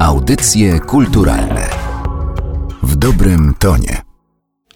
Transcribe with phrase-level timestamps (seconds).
[0.00, 1.70] Audycje kulturalne
[2.82, 4.02] w dobrym tonie.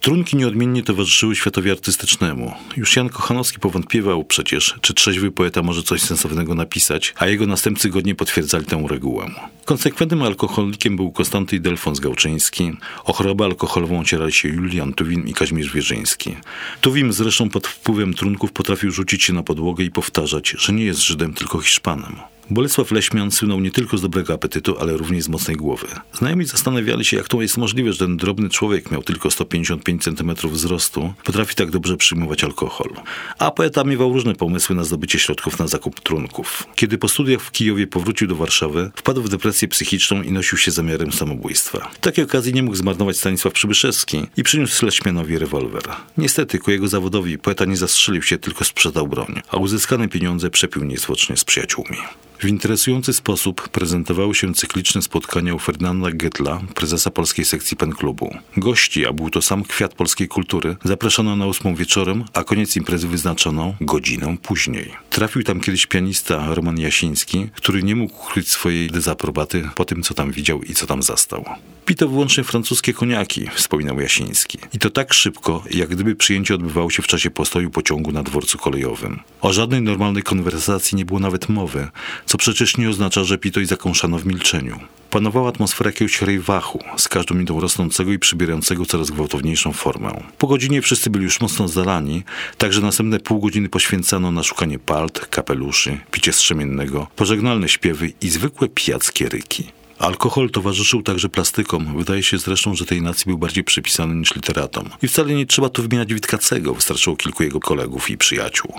[0.00, 2.52] Trunki nieodmiennie towarzyszyły światowi artystycznemu.
[2.76, 7.88] Już Jan Kochanowski powątpiewał przecież, czy trzeźwy poeta może coś sensownego napisać, a jego następcy
[7.88, 9.30] godnie potwierdzali tę regułę.
[9.64, 12.72] Konsekwentnym alkoholikiem był Konstanty Delfons Gałczyński.
[13.04, 16.36] O chorobę alkoholową ocierali się Julian Tuwim i Kazimierz Wierzyński.
[16.80, 21.00] Tuwim zresztą pod wpływem trunków potrafił rzucić się na podłogę i powtarzać, że nie jest
[21.00, 22.16] Żydem, tylko Hiszpanem.
[22.52, 25.86] Bolesław Leśmian słynął nie tylko z dobrego apetytu, ale również z mocnej głowy.
[26.12, 30.32] Znajomi zastanawiali się, jak to jest możliwe, że ten drobny człowiek miał tylko 155 cm
[30.48, 32.90] wzrostu, potrafi tak dobrze przyjmować alkohol.
[33.38, 36.66] A poeta miewał różne pomysły na zdobycie środków na zakup trunków.
[36.74, 40.70] Kiedy po studiach w Kijowie powrócił do Warszawy, wpadł w depresję psychiczną i nosił się
[40.70, 41.90] zamiarem samobójstwa.
[41.92, 45.82] W takiej okazji nie mógł zmarnować Stanisław Przybyszewski i przyniósł Leśmianowi rewolwer.
[46.18, 50.84] Niestety, ku jego zawodowi poeta nie zastrzelił się, tylko sprzedał broń, a uzyskane pieniądze przepił
[50.84, 51.96] niezwłocznie z przyjaciółmi.
[52.40, 58.34] W interesujący sposób prezentowały się cykliczne spotkania u Ferdynanda Getla, prezesa polskiej sekcji pen klubu.
[58.56, 63.08] Gości, a był to sam kwiat polskiej kultury, zapraszano na ósmą wieczorem, a koniec imprezy
[63.08, 64.92] wyznaczono godzinę później.
[65.10, 70.14] Trafił tam kiedyś pianista Roman Jasiński, który nie mógł ukryć swojej dezaprobaty po tym, co
[70.14, 71.44] tam widział i co tam zastał.
[71.90, 74.58] Pito wyłącznie francuskie koniaki, wspominał Jasiński.
[74.72, 78.58] I to tak szybko, jak gdyby przyjęcie odbywało się w czasie postoju pociągu na dworcu
[78.58, 79.20] kolejowym.
[79.40, 81.88] O żadnej normalnej konwersacji nie było nawet mowy,
[82.26, 84.80] co przecież nie oznacza, że pito i zakąszano w milczeniu.
[85.10, 90.24] Panowała atmosfera jakiegoś rejwachu, z każdą minutą rosnącego i przybierającego coraz gwałtowniejszą formę.
[90.38, 92.22] Po godzinie wszyscy byli już mocno zalani,
[92.58, 98.68] także następne pół godziny poświęcano na szukanie palt, kapeluszy, picie strzemiennego, pożegnalne śpiewy i zwykłe
[98.68, 99.79] pijackie ryki.
[100.00, 101.98] Alkohol towarzyszył także plastykom.
[101.98, 104.88] Wydaje się zresztą, że tej nacji był bardziej przypisany niż literatom.
[105.02, 108.72] I wcale nie trzeba tu wymieniać Witkacego, wystarczyło kilku jego kolegów i przyjaciół.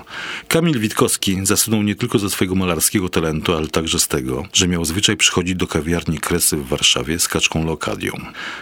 [0.48, 4.84] Kamil Witkowski zasłynął nie tylko ze swojego malarskiego talentu, ale także z tego, że miał
[4.84, 8.12] zwyczaj przychodzić do kawiarni Kresy w Warszawie z kaczką lokadią.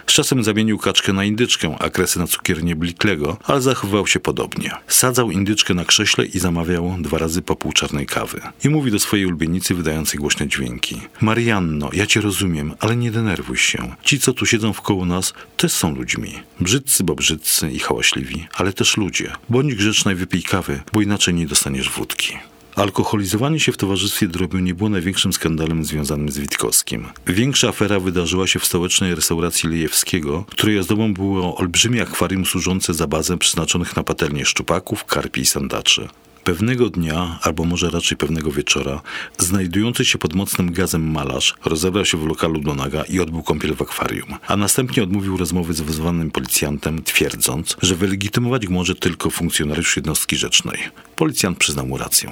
[0.07, 4.71] Z czasem zamienił kaczkę na indyczkę, a Kresy na cukiernię Bliklego, ale zachowywał się podobnie.
[4.87, 8.41] Sadzał indyczkę na krześle i zamawiał dwa razy po pół czarnej kawy.
[8.65, 11.01] I mówi do swojej ulubienicy wydającej głośne dźwięki.
[11.21, 13.95] Marianno, ja cię rozumiem, rozumiem, ale nie denerwuj się.
[14.03, 16.33] Ci, co tu siedzą wkoło nas, też są ludźmi.
[16.61, 19.33] Brzydcy, bo brzydcy i hałaśliwi, ale też ludzie.
[19.49, 22.39] Bądź grzeczna i wypij kawy, bo inaczej nie dostaniesz wódki.
[22.77, 27.07] Alkoholizowanie się w towarzystwie drobiu nie było największym skandalem związanym z Witkowskim.
[27.27, 33.07] Większa afera wydarzyła się w stołecznej restauracji Lejewskiego, której ozdobą było olbrzymie akwarium służące za
[33.07, 36.09] bazę przeznaczonych na patelnię szczupaków, karpi i sandaczy.
[36.51, 39.01] Pewnego dnia, albo może raczej pewnego wieczora,
[39.39, 43.75] znajdujący się pod mocnym gazem malarz rozebrał się w lokalu do naga i odbył kąpiel
[43.75, 49.31] w akwarium, a następnie odmówił rozmowy z wezwanym policjantem, twierdząc, że wylegitymować go może tylko
[49.31, 50.79] funkcjonariusz jednostki rzecznej.
[51.17, 52.31] Policjant przyznał mu rację.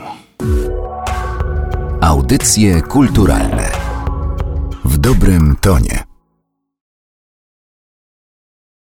[2.00, 3.72] Audycje kulturalne
[4.84, 6.07] w dobrym tonie.